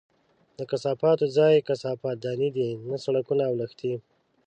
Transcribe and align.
د 0.57 0.59
کثافاتو 0.71 1.25
ځای 1.37 1.65
کثافت 1.69 2.15
دانۍ 2.23 2.49
دي، 2.57 2.69
نه 2.89 2.97
سړکونه 3.05 3.43
او 3.49 3.53
لښتي! 3.61 3.93